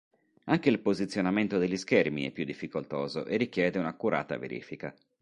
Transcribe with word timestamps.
Anche 0.45 0.69
il 0.71 0.79
posizionamento 0.79 1.59
degli 1.59 1.77
schermi 1.77 2.25
è 2.27 2.31
più 2.31 2.43
difficoltoso 2.43 3.23
e 3.27 3.37
richiede 3.37 3.77
un’accurata 3.77 4.35
verifica. 4.39 4.91